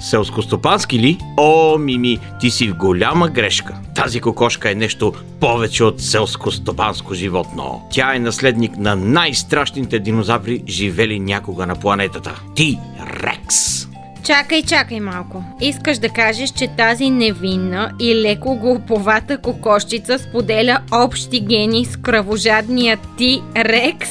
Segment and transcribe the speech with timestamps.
[0.00, 1.18] Селскостопански ли?
[1.36, 3.74] О, Мими, ти си в голяма грешка.
[3.94, 7.82] Тази кокошка е нещо повече от селско-стопанско животно.
[7.90, 12.40] Тя е наследник на най-страшните динозаври, живели някога на планетата.
[12.54, 12.78] Ти,
[13.22, 13.83] Рекс.
[14.24, 15.44] Чакай, чакай малко.
[15.60, 22.98] Искаш да кажеш, че тази невинна и леко глуповата кокошчица споделя общи гени с кръвожадния
[23.18, 24.10] ти Рекс?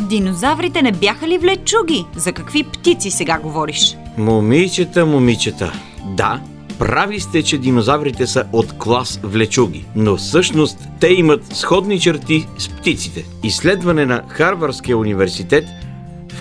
[0.00, 2.04] Динозаврите не бяха ли влечуги?
[2.16, 3.96] За какви птици сега говориш?
[4.18, 5.72] Момичета, момичета.
[6.04, 6.40] Да,
[6.78, 12.68] прави сте, че динозаврите са от клас влечуги, но всъщност те имат сходни черти с
[12.68, 13.24] птиците.
[13.42, 15.64] Изследване на Харвардския университет,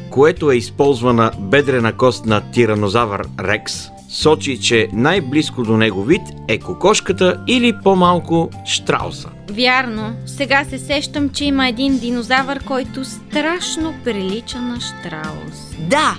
[0.10, 3.73] което е използвана бедрена кост на тиранозавър Рекс,
[4.10, 9.30] сочи, че най-близко до него вид е кокошката или по-малко штрауса.
[9.52, 15.76] Вярно, сега се сещам, че има един динозавър, който страшно прилича на Штраус.
[15.80, 16.17] Да,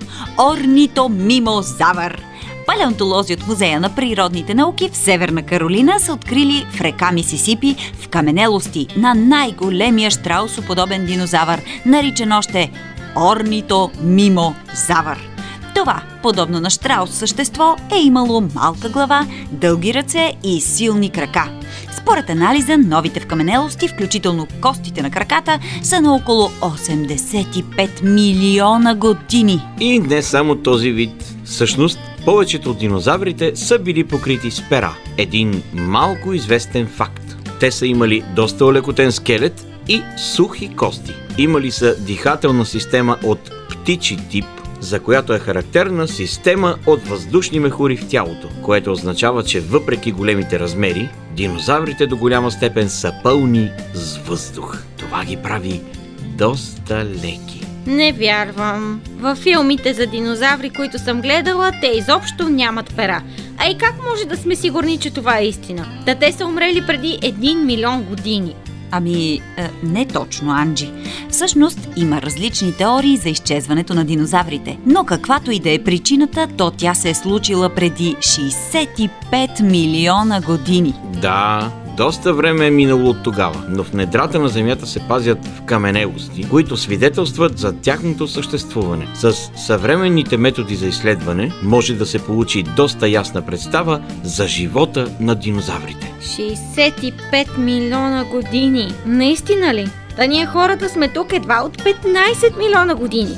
[0.53, 2.23] орнитомимозавър.
[2.67, 8.09] Палеонтолози от Музея на природните науки в Северна Каролина са открили в река Мисисипи в
[8.09, 12.71] каменелости на най-големия штраусоподобен динозавър, наричан още
[13.17, 15.31] орнитомимозавър.
[15.75, 21.51] Това, подобно на штраус същество, е имало малка глава, дълги ръце и силни крака.
[21.97, 29.63] Според анализа, новите в каменелости, включително костите на краката, са на около 85 милиона години.
[29.81, 31.35] И не само този вид.
[31.45, 34.95] Всъщност, повечето от динозаврите са били покрити с пера.
[35.17, 37.37] Един малко известен факт.
[37.61, 41.13] Те са имали доста олекотен скелет и сухи кости.
[41.39, 44.45] Имали са дихателна система от птичи тип,
[44.81, 50.59] за която е характерна система от въздушни мехури в тялото, което означава, че въпреки големите
[50.59, 54.79] размери, динозаврите до голяма степен са пълни с въздух.
[54.99, 55.81] Това ги прави
[56.23, 57.67] доста леки.
[57.87, 59.01] Не вярвам.
[59.19, 63.23] Във филмите за динозаври, които съм гледала, те изобщо нямат пера.
[63.59, 65.87] А и как може да сме сигурни, че това е истина?
[66.07, 68.55] Да те са умрели преди 1 милион години.
[68.91, 70.91] Ами, е, не точно, Анджи.
[71.31, 74.79] Всъщност има различни теории за изчезването на динозаврите.
[74.87, 80.95] Но каквато и да е причината, то тя се е случила преди 65 милиона години.
[81.23, 85.63] Да, доста време е минало от тогава, но в недрата на Земята се пазят в
[85.63, 89.09] каменелости, които свидетелстват за тяхното съществуване.
[89.15, 95.35] С съвременните методи за изследване може да се получи доста ясна представа за живота на
[95.35, 96.13] динозаврите.
[96.23, 98.95] 65 милиона години.
[99.07, 99.89] Наистина ли?
[100.17, 103.37] Да ние хората сме тук едва от 15 милиона години.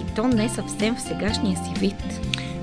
[0.00, 1.96] И то не съвсем в сегашния си вид.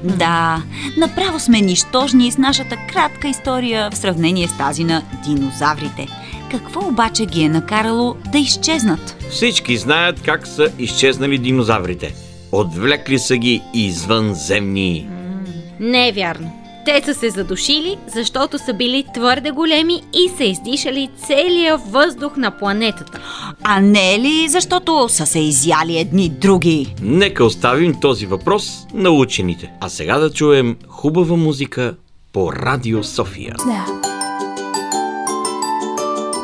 [0.04, 0.64] Да,
[0.98, 6.08] направо сме нищожни с нашата кратка история в сравнение с тази на динозаврите.
[6.52, 9.16] Какво обаче ги е накарало да изчезнат?
[9.30, 12.14] Всички знаят как са изчезнали динозаврите.
[12.52, 15.10] Отвлекли са ги извънземни.
[15.80, 16.61] Не е вярно.
[16.86, 22.52] Те са се задушили, защото са били твърде големи и са издишали целия въздух на
[22.52, 23.20] планетата.
[23.64, 26.96] А не е ли защото са се изяли едни други?
[27.02, 29.72] Нека оставим този въпрос на учените.
[29.82, 31.96] А сега да чуем хубава музика
[32.34, 33.56] по Радио София.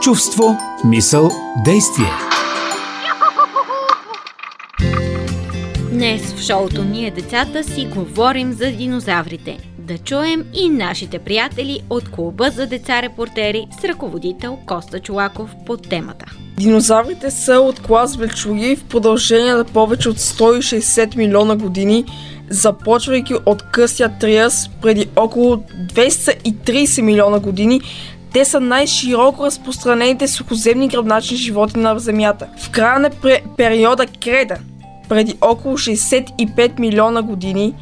[0.01, 1.31] Чувство, мисъл,
[1.66, 2.12] действие
[5.92, 9.57] Днес в шоуто Ние децата си говорим за динозаврите.
[9.88, 15.78] Да чуем и нашите приятели от клуба за деца репортери с ръководител Коста Чулаков по
[15.78, 16.25] темата.
[16.57, 22.06] Динозаврите са от клас велчури в продължение на повече от 160 милиона години,
[22.50, 27.81] започвайки от късия Триас преди около 230 милиона години,
[28.34, 32.48] те са най-широко разпространените сухоземни гръбначни животни на Земята.
[32.60, 33.10] В края на
[33.57, 34.56] периода Креда,
[35.10, 37.74] преди около 65 милиона години,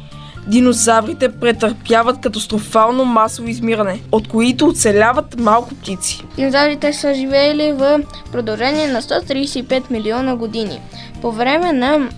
[0.46, 6.24] динозаврите претърпяват катастрофално масово измиране, от които оцеляват малко птици.
[6.36, 8.00] Динозаврите са живеели в
[8.32, 10.80] продължение на 135 милиона години.
[11.22, 12.08] По време на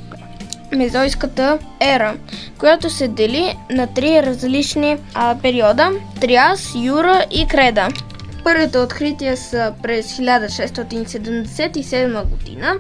[0.77, 2.15] Мезойската ера,
[2.59, 5.91] която се дели на три различни а, периода–
[6.21, 7.89] Триас, Юра и Креда.
[8.45, 12.75] Първите открития са през 1677 година.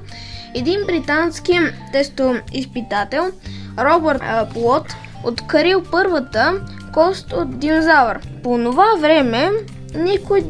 [0.54, 1.58] Един британски
[1.92, 3.30] тестоизпитател,
[3.78, 4.22] Робърт
[4.54, 4.86] Плот,
[5.24, 6.60] открил първата
[6.92, 8.20] кост от динозавър.
[8.42, 9.50] По това време
[9.94, 10.44] никой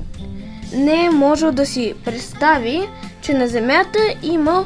[0.74, 2.88] не е можел да си представи,
[3.20, 4.64] че на Земята има,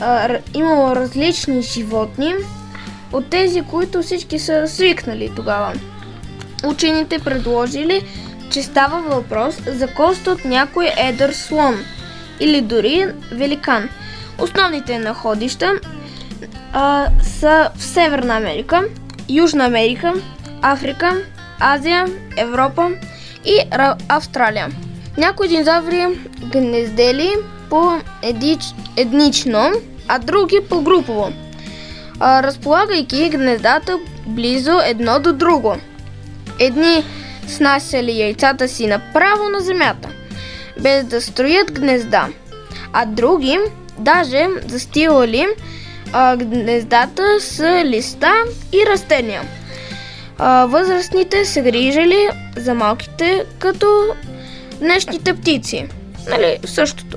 [0.00, 2.34] а, имало различни животни
[3.12, 5.72] от тези, които всички са свикнали тогава.
[6.64, 8.02] Учените предложили,
[8.50, 11.74] че става въпрос за кост от някой едър слон
[12.40, 13.88] или дори великан.
[14.38, 15.72] Основните находища
[16.72, 18.84] а, са в Северна Америка,
[19.28, 20.12] Южна Америка,
[20.62, 21.16] Африка,
[21.60, 22.90] Азия, Европа
[23.44, 24.68] и Ра- Австралия.
[25.18, 26.06] Някои динозаври
[26.52, 27.32] гнездели
[27.70, 28.60] по едич,
[28.96, 29.70] еднично,
[30.08, 31.32] а други по групово,
[32.20, 35.76] а, разполагайки гнездата близо едно до друго.
[36.60, 37.04] Едни
[37.48, 40.08] снасяли яйцата си направо на земята,
[40.80, 42.28] без да строят гнезда,
[42.92, 43.58] а други
[43.98, 45.46] даже застилали
[46.18, 48.32] а, гнездата с листа
[48.72, 49.42] и растения.
[50.38, 53.86] А, възрастните се грижали за малките като
[54.78, 55.88] днешните птици.
[56.30, 57.16] Нали, същото.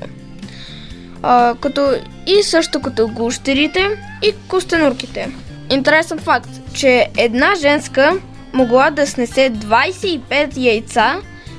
[1.22, 1.94] А, като
[2.26, 3.88] и също като гущерите
[4.22, 5.28] и костенурките.
[5.70, 8.12] Интересен факт, че една женска
[8.52, 11.16] могла да снесе 25 яйца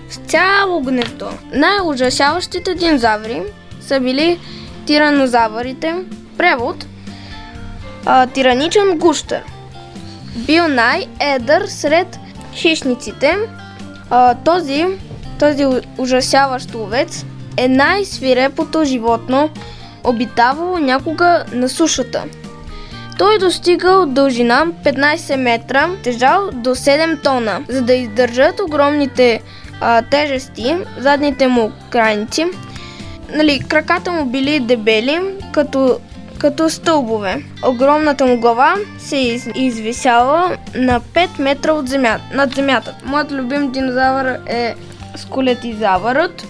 [0.09, 1.29] в цяло гнездо.
[1.53, 3.41] Най-ужасяващите динозаври
[3.81, 4.39] са били
[4.85, 5.95] тиранозаврите.
[6.37, 6.85] Превод
[8.05, 9.43] а, тираничен гущер.
[10.35, 12.19] Бил най-едър сред
[12.53, 13.37] хищниците.
[14.09, 14.85] А, този,
[15.39, 15.65] този
[15.97, 17.25] ужасяващ ловец
[17.57, 19.49] е най-свирепото животно,
[20.03, 22.23] обитавало някога на сушата.
[23.17, 27.63] Той достигал дължина 15 метра, тежал до 7 тона.
[27.69, 29.41] За да издържат огромните
[29.81, 32.45] а, тежести, задните му крайници,
[33.35, 35.19] нали, краката му били дебели,
[35.51, 35.99] като,
[36.41, 37.43] като стълбове.
[37.67, 42.95] Огромната му глава се из, извисяла на 5 метра от земя, над земята.
[43.05, 44.75] Моят любим динозавър е
[45.15, 46.47] скелетизавърът.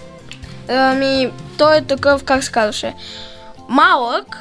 [0.68, 2.94] Ами, той е такъв, как се казваше,
[3.68, 4.36] малък,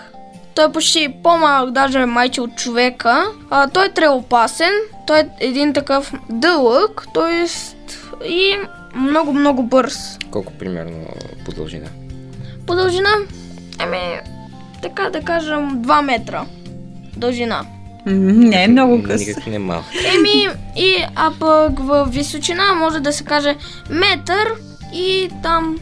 [0.55, 3.25] той е почти по-малък, даже майче от човека.
[3.49, 4.73] А, той е трелопасен,
[5.07, 7.45] той е един такъв дълъг, т.е.
[8.27, 8.55] и
[8.95, 10.17] много-много бърз.
[10.31, 11.07] Колко примерно
[11.45, 11.87] по дължина?
[12.67, 13.09] По дължина,
[13.79, 14.19] ами,
[14.81, 16.45] така да кажем, 2 метра
[17.17, 17.65] дължина.
[18.05, 19.27] Не е много къс.
[19.27, 19.85] Никак не малък.
[20.15, 20.47] Еми,
[20.77, 23.55] и, а пък в височина може да се каже
[23.89, 24.53] метър
[24.93, 25.79] и там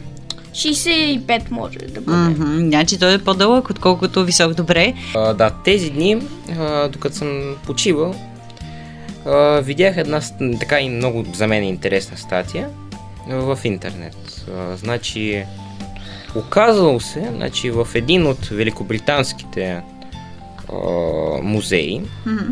[0.52, 2.18] 65 може да бъде.
[2.18, 4.54] Мгм, Значи той е по-дълъг, отколкото висок.
[4.54, 4.94] Добре.
[5.14, 6.22] А, да, тези дни,
[6.58, 8.14] а, докато съм почивал,
[9.26, 10.20] а, видях една
[10.60, 12.68] така и много за мен интересна статия
[13.28, 14.46] в интернет.
[14.56, 15.44] А, значи,
[16.36, 19.82] оказало се, значи в един от великобританските
[20.72, 20.76] а,
[21.42, 22.44] музеи Мгм.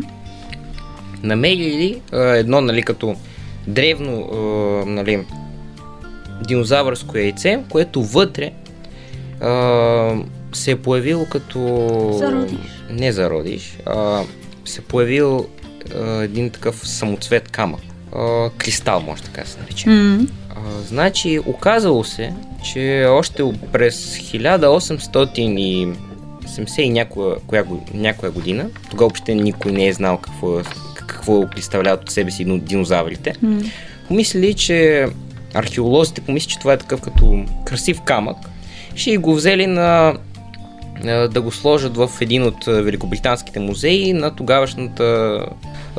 [1.23, 3.15] намерили а, едно, нали, като
[3.67, 4.37] древно, а,
[4.85, 5.25] нали,
[6.47, 8.51] динозавърско яйце, което вътре
[9.41, 10.15] а,
[10.53, 11.59] се е появило като...
[12.17, 12.59] Зародиш.
[12.89, 14.23] Не зародиш, а
[14.65, 15.47] се е появил
[15.95, 17.81] а, един такъв самоцвет камък.
[18.15, 19.89] А, кристал, може така да се нарече.
[19.89, 20.48] М, А,
[20.85, 27.63] значи, оказало се, че още през 1870 и някоя, коя,
[27.93, 30.61] някоя година, тогава въобще никой не е знал какво,
[30.95, 33.33] какво представляват от себе си дино- динозаврите,
[34.07, 35.07] помислили, че
[35.53, 38.37] археолозите помислят, че това е такъв като красив камък,
[38.95, 40.13] ще го взели на
[41.03, 45.39] да го сложат в един от великобританските музеи на тогавашната...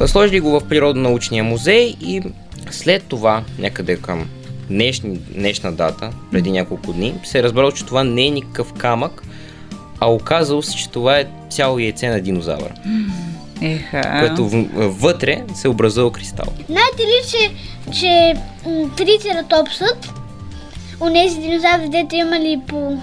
[0.07, 2.23] Сложили го в Природонаучния музей и
[2.71, 4.29] след това, някъде към
[4.71, 9.23] днешни, днешна дата, преди няколко дни, се е разбрало, че това не е никакъв камък,
[10.01, 12.73] а оказало се, че това е цяло яйце на динозавър.
[13.63, 14.17] Еха.
[14.21, 16.47] което в- вътре се е образува кристал.
[16.67, 17.51] Знаете ли, че,
[17.93, 18.35] че
[18.97, 20.13] трицератопсът,
[21.01, 22.97] онези динозаври, дете имали по,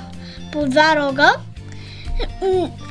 [0.51, 1.31] по два рога,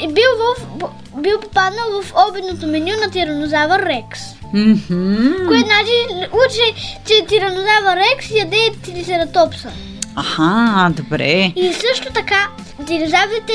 [0.02, 0.88] е бил, в,
[1.20, 4.20] бил попаднал в обедното меню на тиранозавър Рекс.
[4.52, 5.46] Мгм.
[5.46, 9.70] Кое значи учи, че тиранозавър Рекс яде трицератопса.
[10.14, 11.52] Аха, добре.
[11.56, 12.48] И също така,
[12.80, 13.52] динозаврите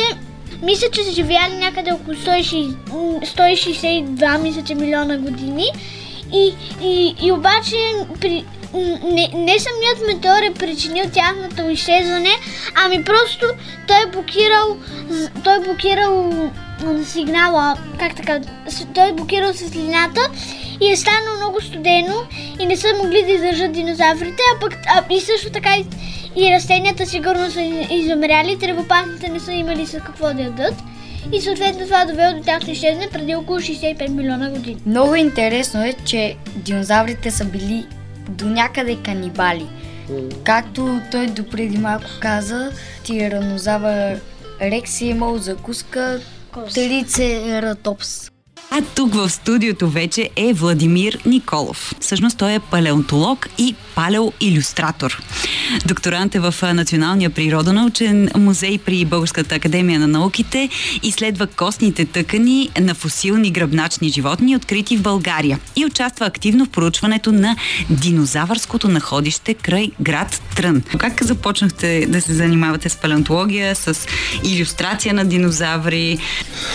[0.62, 5.66] мисля, че са живяли някъде около 160 м, 162 мисля, че милиона години.
[6.34, 7.76] И, и, и обаче
[8.22, 12.30] при, не, не самият метеор е причинил тяхното изчезване,
[12.76, 13.46] ами просто
[13.88, 14.78] той е блокирал,
[15.44, 16.32] той е блокирал
[17.06, 18.40] сигнала, как така,
[18.96, 20.22] той е блокирал светлината
[20.82, 22.16] и е станало много студено
[22.60, 25.86] и не са могли да издържат динозаврите, а пък а, и също така и,
[26.44, 30.74] и растенията сигурно са из- изумряли, тревопасните не са имали с какво да ядат.
[31.34, 34.78] И съответно това е довело до тяхното изчезване преди около 65 милиона години.
[34.86, 37.86] Много интересно е, че динозаврите са били
[38.32, 39.68] до някъде канибали.
[40.44, 42.72] Както той допреди малко каза,
[43.04, 44.20] тиранозавър
[44.62, 46.20] Рекс е имал закуска
[46.74, 48.32] трицератопс.
[48.74, 51.96] А тук в студиото вече е Владимир Николов.
[52.00, 55.22] Всъщност той е палеонтолог и палеоилюстратор.
[55.86, 60.70] Докторант е в Националния природонаучен музей при Българската академия на науките.
[61.04, 65.60] Изследва костните тъкани на фусилни гръбначни животни, открити в България.
[65.76, 67.56] И участва активно в проучването на
[67.90, 70.84] динозавърското находище край град Трън.
[70.98, 74.08] Как започнахте да се занимавате с палеонтология, с
[74.44, 76.18] иллюстрация на динозаври?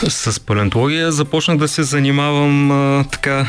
[0.09, 3.47] С палеонтология започнах да се занимавам а, така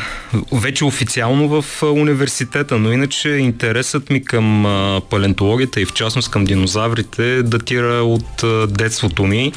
[0.52, 6.44] вече официално в университета, но иначе интересът ми към а, палеонтологията и в частност към
[6.44, 9.52] динозаврите датира от а, детството ми,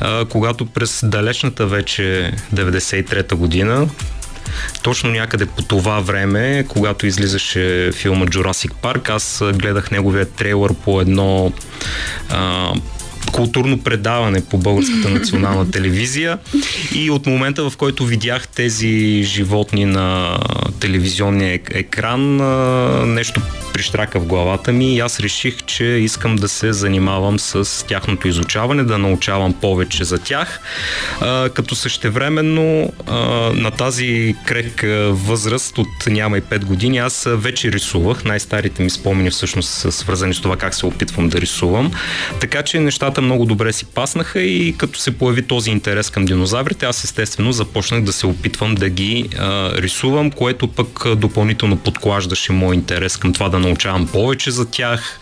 [0.00, 3.88] а, когато през далечната вече 93-та година
[4.82, 11.00] точно някъде по това време, когато излизаше филма Jurassic Park, аз гледах неговия трейлър по
[11.00, 11.52] едно
[12.30, 12.72] а,
[13.32, 16.38] културно предаване по Българската национална телевизия.
[16.94, 20.38] И от момента в който видях тези животни на
[20.80, 22.36] телевизионния ек- екран,
[23.14, 23.40] нещо
[23.72, 28.84] прищрака в главата ми и аз реших, че искам да се занимавам с тяхното изучаване,
[28.84, 30.60] да научавам повече за тях,
[31.54, 32.92] като същевременно
[33.54, 38.24] на тази крехка възраст от няма и 5 години аз вече рисувах.
[38.24, 41.92] Най-старите ми спомени всъщност са свързани с това как се опитвам да рисувам.
[42.40, 46.86] Така че нещата много добре си паснаха и като се появи този интерес към динозаврите,
[46.86, 49.28] аз естествено започнах да се опитвам да ги
[49.76, 55.20] рисувам, което пък допълнително подклаждаше мой интерес към това да научавам повече за тях,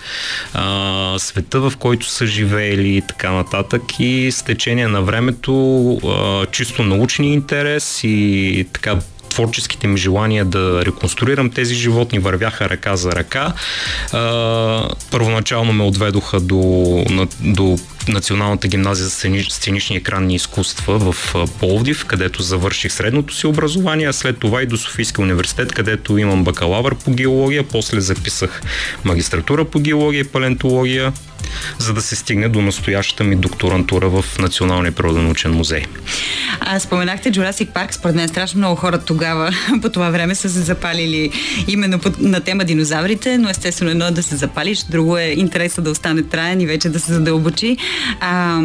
[0.54, 3.82] а, света в който са живеели и така нататък.
[3.98, 8.96] И с течение на времето а, чисто научния интерес и така
[9.30, 13.52] творческите ми желания да реконструирам тези животни вървяха ръка за ръка.
[14.12, 16.56] А, първоначално ме отведоха до,
[17.10, 17.78] на, до
[18.08, 24.12] Националната гимназия за сцени, сценични екранни изкуства в Пловдив, където завърших средното си образование, а
[24.12, 28.62] след това и до Софийския университет, където имам бакалавър по геология, после записах
[29.04, 31.12] магистратура по геология и палеонтология,
[31.78, 35.84] за да се стигне до настоящата ми докторантура в Националния природонаучен музей.
[36.60, 37.92] А, споменахте Jurassic Park.
[37.92, 39.50] Според мен страшно много хора тогава
[39.82, 41.30] по това време са се запалили
[41.68, 45.90] именно на тема динозаврите, но естествено едно е да се запалиш, друго е интереса да
[45.90, 47.76] остане траен и вече да се задълбочи.
[48.20, 48.60] А,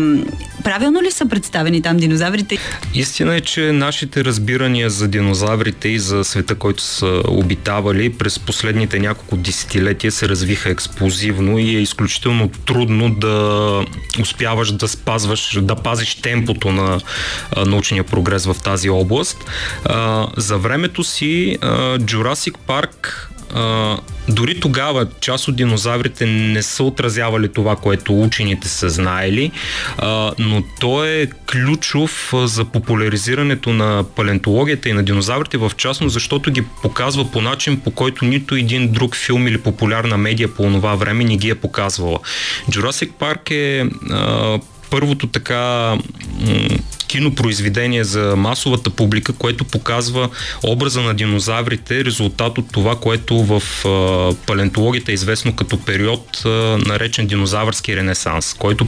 [0.63, 2.58] правилно ли са представени там динозаврите?
[2.94, 9.00] Истина е, че нашите разбирания за динозаврите и за света, който са обитавали през последните
[9.00, 13.86] няколко десетилетия се развиха експлозивно и е изключително трудно да
[14.22, 17.00] успяваш да спазваш, да пазиш темпото на
[17.65, 19.38] научния прогрес в тази област.
[20.38, 21.58] За времето си
[21.98, 23.27] Jurassic Park
[24.30, 29.52] дори тогава част от динозаврите не са отразявали това, което учените са знаели,
[29.98, 36.52] а, но то е ключов за популяризирането на палеонтологията и на динозаврите в частност, защото
[36.52, 40.96] ги показва по начин, по който нито един друг филм или популярна медия по това
[40.96, 42.20] време не ги е показвала.
[42.70, 44.60] Jurassic Park е а,
[44.96, 45.94] първото така
[47.08, 50.30] кинопроизведение за масовата публика, което показва
[50.64, 53.62] образа на динозаврите, резултат от това, което в
[54.48, 56.42] палеонтологията е известно като период
[56.86, 58.88] наречен динозавърски ренесанс, който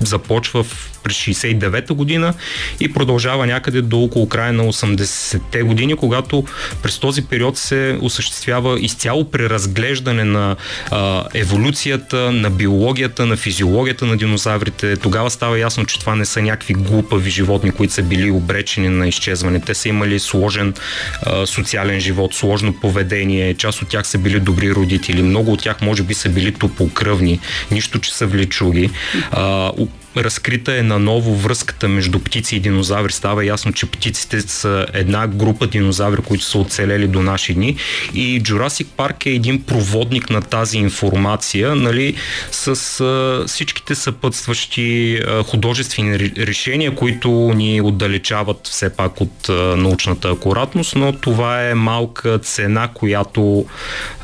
[0.00, 2.34] започва в през 69-та година
[2.80, 6.44] и продължава някъде до около края на 80-те години, когато
[6.82, 10.56] през този период се осъществява изцяло преразглеждане на
[10.90, 14.96] а, еволюцията, на биологията, на физиологията на динозаврите.
[14.96, 19.08] Тогава става ясно, че това не са някакви глупави животни, които са били обречени на
[19.08, 19.60] изчезване.
[19.60, 20.74] Те са имали сложен
[21.22, 25.80] а, социален живот, сложно поведение, част от тях са били добри родители, много от тях
[25.80, 27.40] може би са били топокръвни,
[27.70, 28.90] нищо, че са влечуги.
[29.30, 29.70] А,
[30.24, 33.12] разкрита е наново връзката между птици и динозаври.
[33.12, 37.76] Става ясно, че птиците са една група динозаври, които са оцелели до наши дни
[38.14, 42.14] и Jurassic Park е един проводник на тази информация, нали,
[42.50, 50.30] с а, всичките съпътстващи а, художествени решения, които ни отдалечават все пак от а, научната
[50.30, 53.66] акуратност, но това е малка цена, която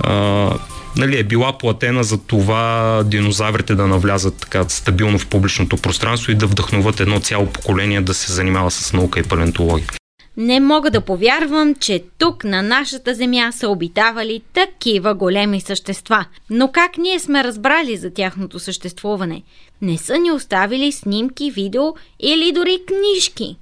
[0.00, 0.50] а,
[0.96, 6.34] нали, е била платена за това динозаврите да навлязат така стабилно в публичното пространство и
[6.34, 9.88] да вдъхнуват едно цяло поколение да се занимава с наука и палеонтология.
[10.36, 16.24] Не мога да повярвам, че тук на нашата земя са обитавали такива големи същества.
[16.50, 19.42] Но как ние сме разбрали за тяхното съществуване?
[19.82, 21.82] Не са ни оставили снимки, видео
[22.20, 23.56] или дори книжки.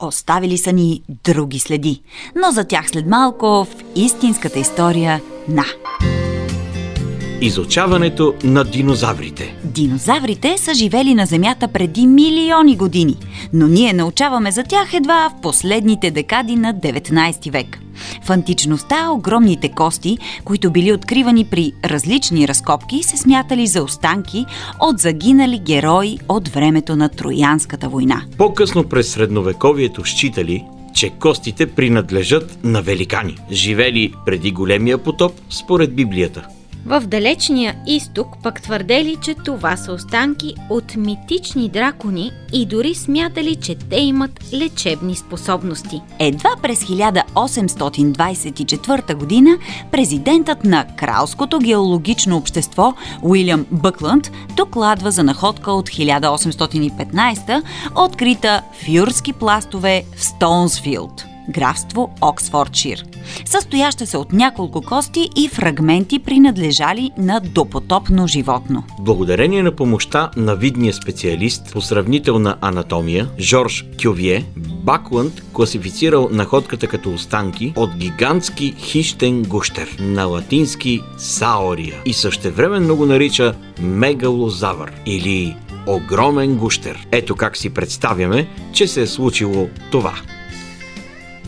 [0.00, 2.02] Оставили са ни други следи,
[2.36, 5.64] но за тях след малко в истинската история на.
[7.40, 9.56] Изучаването на динозаврите.
[9.64, 13.16] Динозаврите са живели на Земята преди милиони години,
[13.52, 17.78] но ние научаваме за тях едва в последните декади на 19 век.
[18.24, 24.44] В античността огромните кости, които били откривани при различни разкопки, се смятали за останки
[24.80, 28.22] от загинали герои от времето на Троянската война.
[28.38, 30.64] По-късно през средновековието считали,
[30.94, 36.48] че костите принадлежат на великани, живели преди големия потоп според Библията.
[36.88, 43.56] В далечния изток пък твърдели, че това са останки от митични дракони и дори смятали,
[43.56, 46.00] че те имат лечебни способности.
[46.18, 49.58] Едва през 1824 година
[49.92, 57.62] президентът на Кралското геологично общество Уилям Бъкланд докладва за находка от 1815
[57.96, 58.86] открита в
[59.32, 63.04] пластове в Стоунсфилд графство Оксфордшир,
[63.44, 68.82] състояща се от няколко кости и фрагменти принадлежали на допотопно животно.
[69.00, 77.10] Благодарение на помощта на видния специалист по сравнителна анатомия Жорж Кювие, Бакланд класифицирал находката като
[77.10, 85.56] останки от гигантски хищен гущер, на латински саория и същевременно го нарича мегалозавър или
[85.86, 87.06] огромен гущер.
[87.12, 90.14] Ето как си представяме, че се е случило това.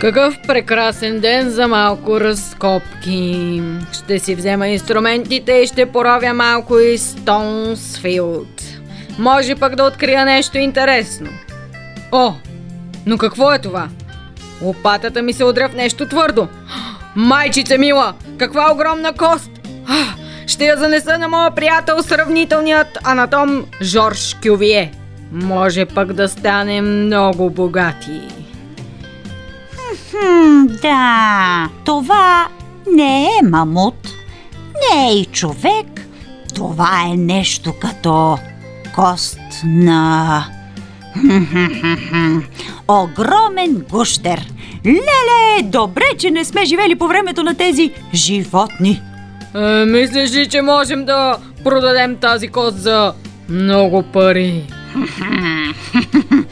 [0.01, 3.63] Какъв прекрасен ден за малко разкопки.
[3.93, 8.63] Ще си взема инструментите и ще поровя малко и Стоунсфилд.
[9.19, 11.29] Може пък да открия нещо интересно.
[12.13, 12.33] О,
[13.07, 13.89] но какво е това?
[14.63, 16.49] Лопатата ми се удря в нещо твърдо.
[17.17, 19.51] Майчице мила, каква огромна кост!
[20.47, 24.93] Ще я занеса на моя приятел, сравнителният анатом Жорж Кювие.
[25.33, 28.40] Може пък да станем много богати.
[29.91, 32.49] Хм, да, това
[32.93, 34.09] не е мамут,
[34.75, 35.87] не е и човек.
[36.55, 38.39] Това е нещо като
[38.95, 40.45] кост на...
[42.89, 44.47] Огромен гущер.
[44.87, 49.03] Леле, добре, че не сме живели по времето на тези животни.
[49.55, 53.13] Е, мислиш ли, че можем да продадем тази кост за
[53.49, 54.65] много пари?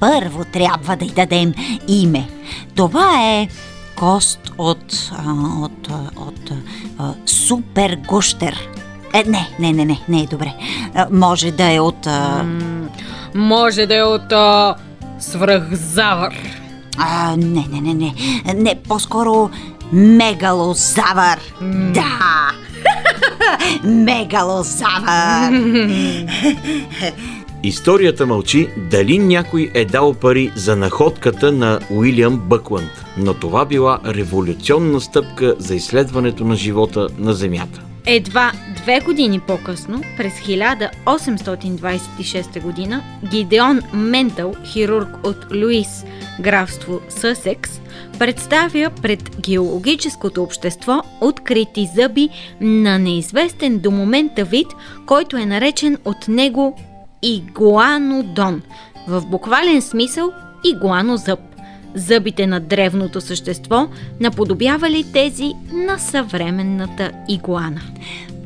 [0.00, 1.54] Първо трябва да й дадем
[1.88, 2.28] име.
[2.74, 3.48] Това е
[3.96, 5.10] кост от,
[5.62, 6.50] от, от,
[6.98, 8.68] а, супер гущер.
[9.14, 10.54] Е, не, не, не, не, не е добре.
[11.10, 12.06] Може да е от...
[12.06, 12.44] А...
[13.34, 14.74] Може да е от а,
[15.18, 16.34] свръхзавър.
[16.98, 18.14] А, не, не, не, не.
[18.54, 19.50] Не, по-скоро
[19.92, 21.40] мегалозавър.
[21.62, 21.92] Mm.
[21.92, 22.50] Да!
[23.88, 25.50] мегалозавър!
[27.64, 34.00] Историята мълчи дали някой е дал пари за находката на Уилям Бъкланд, но това била
[34.06, 37.80] революционна стъпка за изследването на живота на Земята.
[38.06, 46.04] Едва две години по-късно, през 1826 година, Гидеон Ментъл, хирург от Луис,
[46.40, 47.80] графство Съсекс,
[48.18, 52.28] представя пред геологическото общество открити зъби
[52.60, 54.66] на неизвестен до момента вид,
[55.06, 56.76] който е наречен от него
[57.24, 58.62] игуанодон,
[59.08, 60.32] в буквален смисъл
[60.64, 61.38] игуанозъб.
[61.94, 63.88] Зъбите на древното същество
[64.20, 67.80] наподобявали тези на съвременната игуана.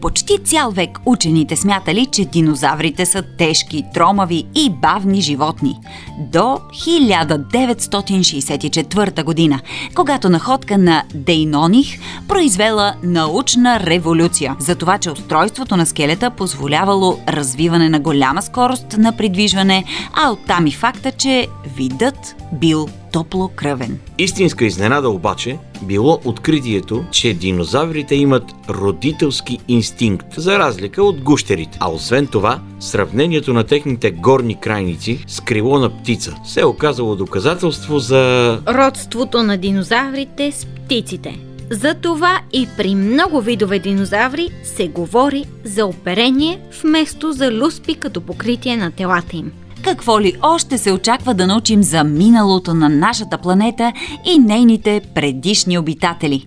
[0.01, 5.79] Почти цял век учените смятали, че динозаврите са тежки, тромави и бавни животни.
[6.19, 9.61] До 1964 година,
[9.95, 17.89] когато находка на Дейноних произвела научна революция за това, че устройството на скелета позволявало развиване
[17.89, 19.85] на голяма скорост на придвижване,
[20.15, 23.99] а оттам и факта, че видът бил топлокръвен.
[24.19, 31.79] Истинска изненада обаче било откритието, че динозаврите имат родителски инстинкт, за разлика от гущерите.
[31.81, 37.17] А освен това, сравнението на техните горни крайници с крило на птица се е оказало
[37.17, 38.53] доказателство за...
[38.69, 41.39] Родството на динозаврите с птиците.
[41.71, 48.77] Затова и при много видове динозаври се говори за оперение вместо за люспи като покритие
[48.77, 49.53] на телата им.
[49.85, 53.93] Какво ли още се очаква да научим за миналото на нашата планета
[54.25, 56.47] и нейните предишни обитатели?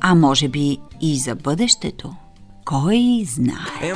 [0.00, 2.14] А може би и за бъдещето?
[2.64, 3.92] Кой знае?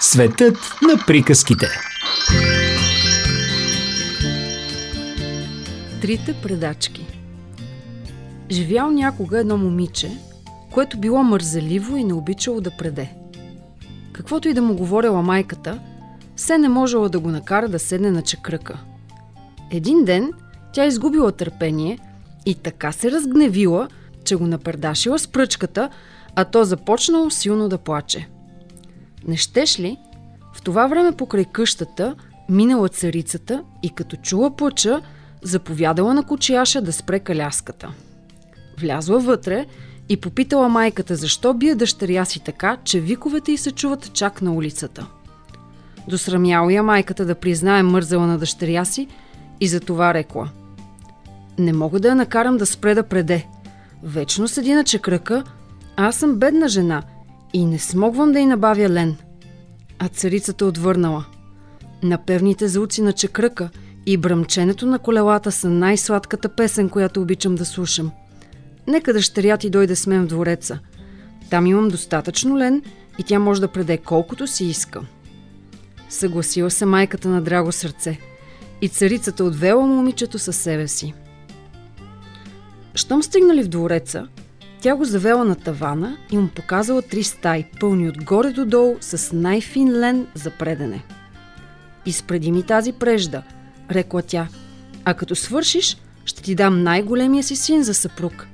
[0.00, 1.66] Светът на приказките.
[6.00, 7.06] Трите предачки
[8.50, 10.10] Живял някога едно момиче,
[10.76, 13.14] което било мързеливо и не обичало да преде.
[14.12, 15.78] Каквото и да му говорила майката,
[16.36, 18.78] все не можела да го накара да седне на чекръка.
[19.70, 20.32] Един ден
[20.72, 21.98] тя изгубила търпение
[22.46, 23.88] и така се разгневила,
[24.24, 25.90] че го напредашила с пръчката,
[26.34, 28.28] а то започнало силно да плаче.
[29.28, 29.96] Не щеш ли?
[30.54, 32.14] В това време покрай къщата
[32.48, 35.00] минала царицата и като чула плача,
[35.42, 37.92] заповядала на кучияша да спре каляската.
[38.80, 39.66] Влязла вътре
[40.08, 44.52] и попитала майката защо бие дъщеря си така, че виковете й се чуват чак на
[44.52, 45.06] улицата.
[46.08, 49.08] Досрамяла я майката да признае мързала на дъщеря си
[49.60, 50.50] и за това рекла.
[51.58, 53.46] Не мога да я накарам да спре да преде.
[54.02, 55.44] Вечно седи на чекръка,
[55.96, 57.02] а аз съм бедна жена
[57.52, 59.16] и не смогвам да й набавя лен.
[59.98, 61.24] А царицата отвърнала.
[62.02, 63.68] Напевните звуци на чекръка
[64.06, 68.10] и бръмченето на колелата са най-сладката песен, която обичам да слушам–
[68.86, 70.78] Нека дъщеря ти дойде с мен в двореца.
[71.50, 72.82] Там имам достатъчно лен
[73.18, 75.00] и тя може да преде колкото си иска.
[76.08, 78.18] Съгласила се майката на драго сърце
[78.80, 81.14] и царицата отвела момичето със себе си.
[82.94, 84.28] Щом стигнали в двореца,
[84.80, 89.32] тя го завела на тавана и му показала три стаи, пълни отгоре до долу с
[89.36, 91.04] най-фин лен за предене.
[92.06, 93.42] Изпреди ми тази прежда,
[93.90, 94.48] рекла тя,
[95.04, 98.46] а като свършиш, ще ти дам най-големия си син за съпруг.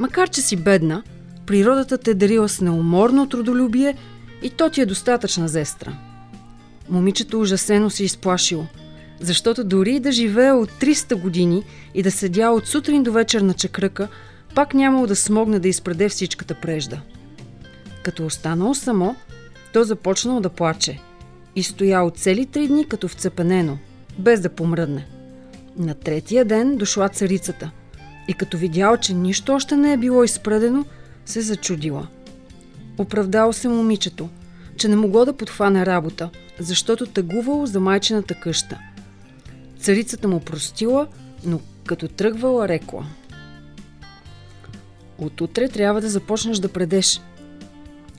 [0.00, 1.02] Макар, че си бедна,
[1.46, 3.96] природата те е дарила с неуморно трудолюбие
[4.42, 5.92] и то ти е достатъчна зестра.
[6.88, 8.66] Момичето ужасено се изплашило,
[9.20, 13.54] защото дори да живее от 300 години и да седя от сутрин до вечер на
[13.54, 14.08] чекръка,
[14.54, 17.00] пак нямало да смогне да изпреде всичката прежда.
[18.02, 19.16] Като останало само,
[19.72, 21.00] то започнало да плаче
[21.56, 23.78] и стоял цели три дни като вцепенено,
[24.18, 25.06] без да помръдне.
[25.76, 27.70] На третия ден дошла царицата–
[28.30, 30.84] и като видяла, че нищо още не е било изпредено,
[31.26, 32.06] се зачудила.
[32.98, 34.28] Оправдало се момичето,
[34.76, 38.78] че не могло да подхване работа, защото тъгувало за майчината къща.
[39.78, 41.06] Царицата му простила,
[41.44, 43.06] но като тръгвала рекла.
[45.18, 47.20] Отутре трябва да започнеш да предеш.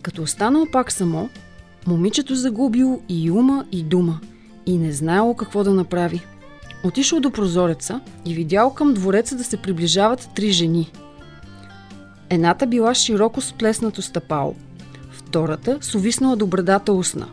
[0.02, 1.30] Като останал пак само,
[1.88, 4.20] момичето загубило и ума, и дума
[4.66, 6.22] и не знаело какво да направи.
[6.84, 10.92] Отишъл до прозореца и видял към двореца да се приближават три жени.
[12.30, 14.56] Едната била широко сплеснато стъпало,
[15.12, 17.28] втората с увиснала до брадата устна,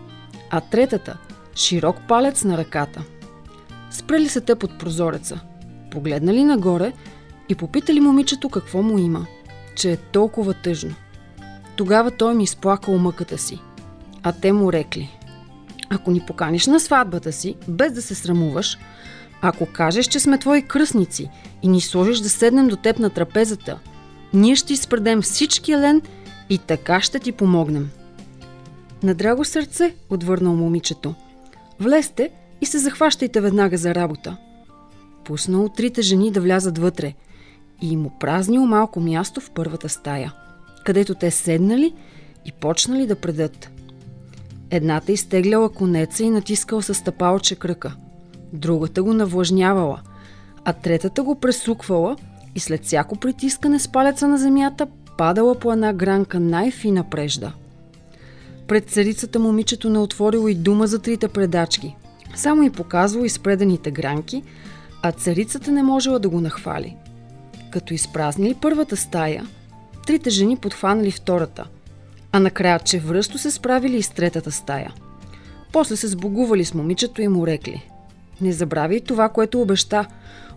[0.51, 1.17] а третата–
[1.55, 3.03] широк палец на ръката.
[3.91, 5.41] Спрели се те под прозореца,
[5.91, 6.93] погледнали нагоре
[7.49, 9.27] и попитали момичето какво му има,
[9.75, 10.95] че е толкова тъжно.
[11.77, 13.61] Тогава той ми изплакал мъката си,
[14.23, 15.15] а те му рекли–
[15.91, 18.79] ако ни поканиш на сватбата си, без да се срамуваш,
[19.43, 21.31] ако кажеш, че сме твои кръстници
[21.63, 23.79] и ни сложиш да седнем до теб на трапезата,
[24.35, 26.03] ние ще изпредем всички лен
[26.51, 27.91] и така ще ти помогнем.
[29.03, 31.15] На драго сърце, отвърнал момичето.
[31.81, 34.37] Влезте и се захващайте веднага за работа.
[35.25, 37.15] Пуснал трите жени да влязат вътре
[37.83, 40.35] и му празнил малко място в първата стая,
[40.85, 41.95] където те седнали
[42.45, 43.71] и почнали да предат.
[44.71, 47.97] Едната изтегляла конеца и натискал с стъпалче кръка–
[48.53, 50.01] другата го навлажнявала,
[50.65, 52.17] а третата го пресуквала
[52.55, 54.87] и след всяко притискане с палеца на земята
[55.19, 57.53] падала по една гранка най-фина прежда.
[58.67, 61.97] Пред царицата момичето не отворило и дума за трите предачки.
[62.35, 64.43] Само и показвало изпредените гранки,
[65.03, 66.97] а царицата не можела да го нахвали.
[67.71, 69.47] Като изпразнили първата стая,
[70.07, 71.67] трите жени подхванали втората,
[72.33, 74.93] а накрая чевръсто се справили и с третата стая.
[75.73, 77.91] После се сбогували с момичето и му рекли
[78.41, 80.07] Не забравяй това, което обеща,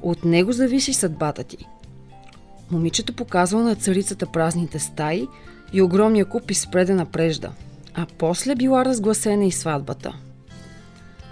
[0.02, 1.58] от него зависи съдбата ти.
[2.72, 5.28] Момичето показва на царицата празните стаи
[5.74, 7.52] и огромния куп изпредена прежда,
[7.94, 10.14] а после била разгласена и сватбата.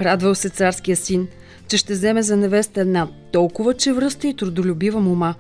[0.02, 1.28] Радвал се царския син,
[1.68, 5.36] че ще вземе за невеста една толкова чевръста и трудолюбива мома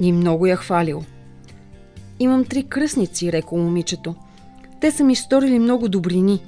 [0.00, 1.04] и много я хвалил.
[2.20, 4.14] Имам три кръсници, рекол момичето.
[4.80, 6.42] Те са ми сторили много добрини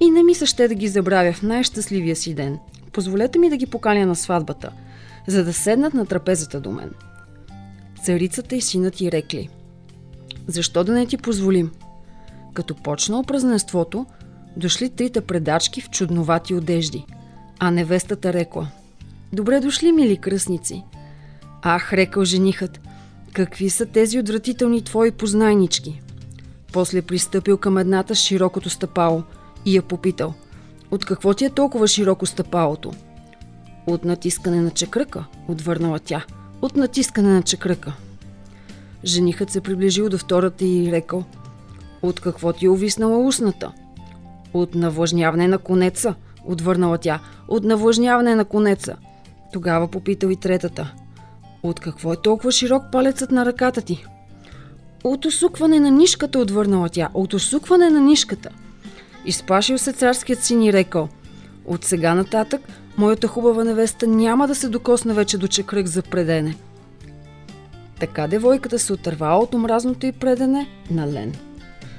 [0.00, 2.58] и не ми се ще да ги забравя в най-щастливия си ден.
[2.92, 4.72] Позволете ми да ги поканя на сватбата,
[5.26, 6.90] за да седнат на трапезата до мен.
[8.04, 9.48] Царицата и синът ти рекли.
[10.46, 11.70] Защо да не ти позволим?
[12.54, 14.06] Като почнал празненството,
[14.56, 17.04] дошли трите предачки в чудновати одежди,
[17.58, 18.68] а невестата рекла.
[19.32, 20.84] Добре дошли, мили кръсници.
[21.62, 22.80] Ах, рекал женихът,
[23.32, 26.00] какви са тези отвратителни твои познайнички?
[26.72, 29.22] После пристъпил към едната широкото стъпало
[29.64, 30.34] и я попитал.
[30.90, 32.92] От какво ти е толкова широко стъпалото?
[33.86, 36.24] От натискане на чекръка, отвърнала тя.
[36.62, 37.92] От натискане на чекръка.
[39.04, 41.24] Женихът се приближил до втората и рекал.
[42.02, 43.72] От какво ти е увиснала устната?
[44.54, 47.20] От навлажняване на конеца, отвърнала тя.
[47.48, 48.96] От навлажняване на конеца.
[49.52, 50.94] Тогава попитал и третата.
[51.62, 54.04] От какво е толкова широк палецът на ръката ти?
[55.04, 57.08] От усукване на нишката, отвърнала тя.
[57.14, 58.50] От усукване на нишката.
[59.28, 61.08] Изплашил се царският син и рекал.
[61.64, 62.60] От сега нататък
[62.98, 66.56] моята хубава невеста няма да се докосне вече до чекрък за предене.
[68.00, 71.34] Така девойката се отървала от омразното и предене на Лен.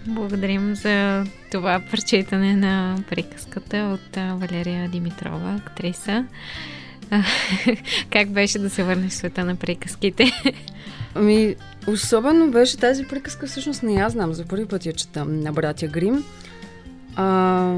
[0.07, 6.25] Благодарим за това прочитане на приказката от Валерия Димитрова, актриса.
[8.11, 10.31] Как беше да се върнеш в света на приказките?
[11.15, 11.55] Ами,
[11.87, 15.87] особено беше тази приказка, всъщност не я знам, за първи път я четам на братя
[15.87, 16.23] Грим.
[17.15, 17.75] А,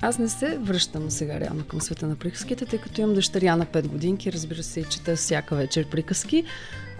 [0.00, 3.66] аз не се връщам сега реално към света на приказките, тъй като имам дъщеря на
[3.66, 6.44] 5 годинки, разбира се, чета всяка вечер приказки.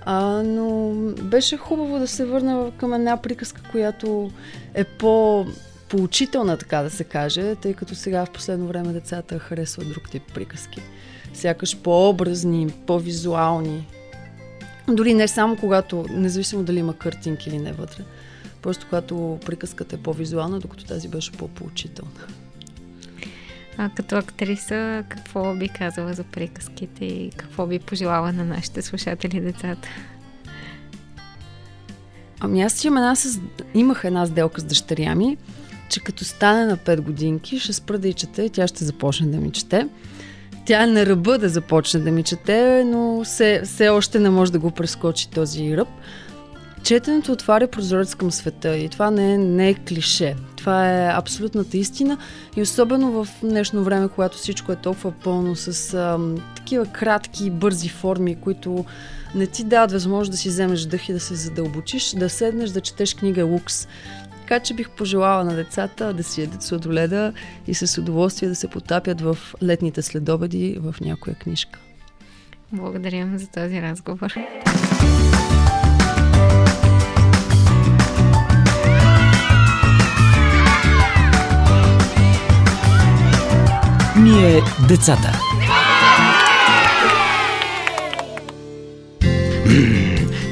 [0.05, 0.93] А, но
[1.23, 4.31] беше хубаво да се върна към една приказка, която
[4.75, 5.47] е по
[5.89, 10.23] поучителна, така да се каже, тъй като сега в последно време децата харесват друг тип
[10.35, 10.83] приказки.
[11.35, 13.87] Сякаш по-образни, по-визуални.
[14.89, 18.05] Дори не само когато, независимо дали има картинки или не вътре.
[18.63, 22.11] Просто когато приказката е по-визуална, докато тази беше по-поучителна.
[23.77, 29.41] А като актриса, какво би казала за приказките и какво би пожелала на нашите слушатели
[29.41, 29.89] децата?
[32.41, 33.41] Ами аз имам една с...
[33.75, 35.37] имах една сделка с дъщеря ми,
[35.89, 39.27] че като стане на 5 годинки, ще спра да и чете и тя ще започне
[39.27, 39.89] да ми чете.
[40.67, 44.53] Тя е на ръба да започне да ми чете, но все, все още не може
[44.53, 45.89] да го прескочи този ръб.
[46.89, 50.37] Четенето отваря прозорец към света и това не е, не е клише.
[50.57, 52.19] Това е абсолютната истина
[52.57, 57.51] и особено в днешно време, когато всичко е толкова пълно с ам, такива кратки и
[57.51, 58.85] бързи форми, които
[59.35, 62.81] не ти дават възможност да си вземеш дъх и да се задълбочиш, да седнеш да
[62.81, 63.89] четеш книга лукс.
[64.41, 67.33] Така че бих пожелала на децата да си ядат сладоледа
[67.67, 71.79] и с удоволствие да се потапят в летните следобеди в някоя книжка.
[72.73, 74.35] Благодарим за този разговор.
[84.19, 85.41] Ние децата.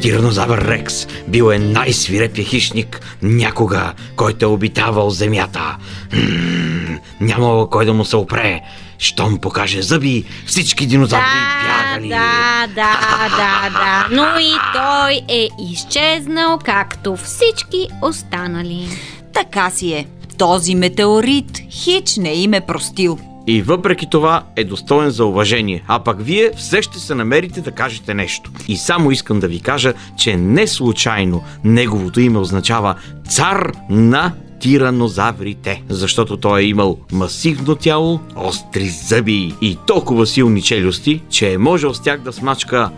[0.02, 5.76] Тиранозавър Рекс бил е най-свирепия хищник някога, който е обитавал земята.
[6.12, 8.61] М-м, нямало кой да му се опре.
[8.98, 11.24] Щом покаже зъби, всички динозаври
[11.64, 12.09] бягали.
[12.09, 12.98] Да, да,
[13.37, 14.07] да, да.
[14.11, 18.88] Но и той е изчезнал, както всички останали.
[19.33, 20.07] Така си е.
[20.38, 23.18] Този метеорит хич не им е простил.
[23.46, 27.70] И въпреки това е достоен за уважение, а пък вие все ще се намерите да
[27.70, 28.50] кажете нещо.
[28.68, 32.94] И само искам да ви кажа, че не случайно неговото име означава
[33.28, 41.22] цар на тиранозаврите, защото той е имал масивно тяло, остри зъби и толкова силни челюсти,
[41.30, 42.90] че е можел с тях да смачка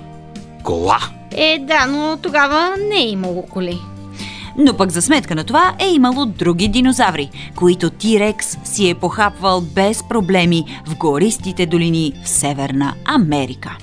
[0.62, 0.98] кола.
[1.36, 3.78] Е, да, но тогава не е имало коли.
[4.58, 9.60] Но пък за сметка на това е имало други динозаври, които Тирекс си е похапвал
[9.60, 13.76] без проблеми в гористите долини в Северна Америка.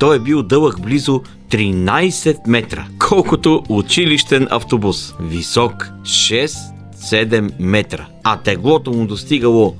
[0.00, 5.14] Той е бил дълъг близо 13 метра, колкото училищен автобус.
[5.20, 9.74] Висок 6-7 метра, а теглото му достигало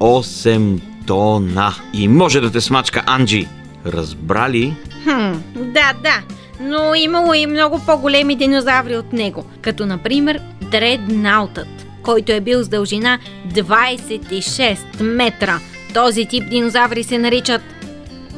[0.00, 1.74] 8 тона.
[1.92, 3.48] И може да те смачка Анджи.
[3.86, 4.74] Разбрали?
[5.04, 6.22] Хм, да, да.
[6.60, 12.68] Но имало и много по-големи динозаври от него, като например Дреднаутът, който е бил с
[12.68, 13.18] дължина
[13.48, 15.60] 26 метра.
[15.94, 17.62] Този тип динозаври се наричат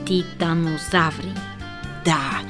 [0.07, 1.33] титанозаври.
[2.05, 2.41] Да,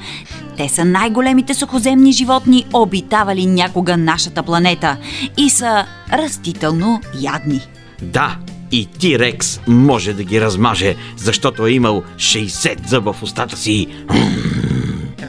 [0.57, 4.97] те са най-големите сухоземни животни, обитавали някога нашата планета
[5.37, 7.61] и са растително ядни.
[8.01, 8.37] Да,
[8.71, 13.87] и Ти-Рекс може да ги размаже, защото е имал 60 зъба в устата си.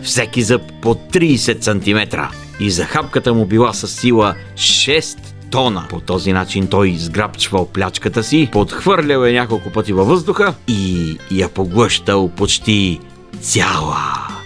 [0.05, 2.19] Всеки зъб по 30 см.
[2.61, 5.19] И захапката му била с сила 6
[5.51, 5.87] тона.
[5.91, 11.49] По този начин той изграбчвал плячката си, подхвърлял я няколко пъти във въздуха и я
[11.49, 13.01] поглъщал почти
[13.41, 13.97] цяла.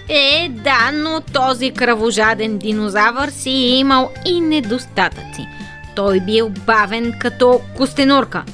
[0.09, 5.47] Е, да, но този кръвожаден динозавър си е имал и недостатъци.
[5.97, 8.45] Той бил бавен като костенурка.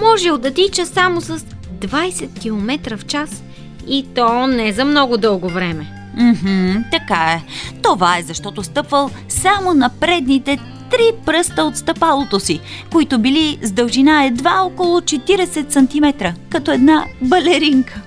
[0.00, 1.38] Можел да тича само с
[1.78, 3.42] 20 км в час
[3.88, 5.97] и то не за много дълго време.
[6.18, 7.42] Мхм, така е.
[7.82, 10.58] Това е защото стъпвал само на предните
[10.90, 12.60] три пръста от стъпалото си,
[12.92, 18.00] които били с дължина едва около 40 см, като една балеринка.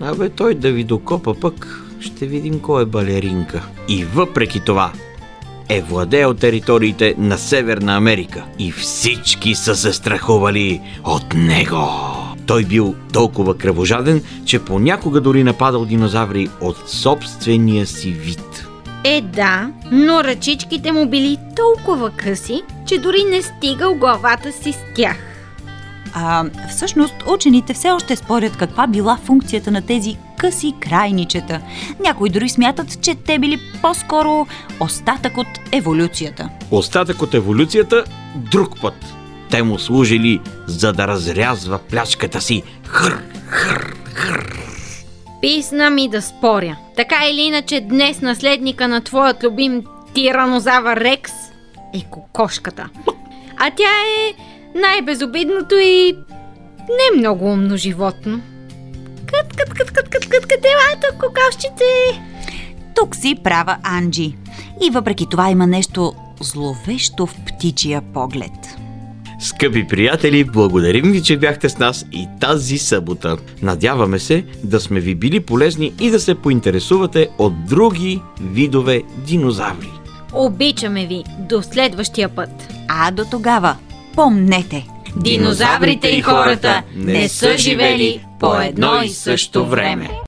[0.00, 3.68] Абе, той да ви докопа пък, ще видим кой е балеринка.
[3.88, 4.92] И въпреки това,
[5.68, 11.88] е владеел териториите на Северна Америка и всички са се страхували от него.
[12.46, 18.66] Той бил толкова кръвожаден, че понякога дори нападал динозаври от собствения си вид.
[19.04, 24.78] Е, да, но ръчичките му били толкова къси, че дори не стигал главата си с
[24.96, 25.16] тях.
[26.14, 31.60] А всъщност учените все още спорят каква била функцията на тези къси крайничета.
[32.00, 34.46] Някои дори смятат, че те били по-скоро
[34.80, 36.48] остатък от еволюцията.
[36.70, 38.04] Остатък от еволюцията
[38.36, 38.94] друг път.
[39.50, 42.62] Те му служили за да разрязва плячката си.
[42.86, 44.64] Хър, хър, хър.
[45.40, 46.76] Писна ми да споря.
[46.96, 51.32] Така или иначе днес наследника на твоят любим тиранозавър Рекс
[51.94, 52.88] е кокошката.
[53.56, 54.34] А тя е
[54.78, 56.16] най-безобидното и
[56.88, 58.40] не много умно животно.
[59.26, 61.84] Кът, кът, кът, кът, кът, кът, кът, елата, кокошчите!
[62.94, 64.36] Тук си права Анджи.
[64.82, 68.76] И въпреки това има нещо зловещо в птичия поглед.
[69.44, 73.36] Скъпи приятели, благодарим ви, че бяхте с нас и тази събота.
[73.62, 79.90] Надяваме се да сме ви били полезни и да се поинтересувате от други видове динозаври.
[80.32, 81.24] Обичаме ви!
[81.38, 82.50] До следващия път!
[82.88, 83.76] А до тогава,
[84.14, 84.86] помнете!
[85.16, 90.10] Динозаврите и хората не са живели по едно и също време.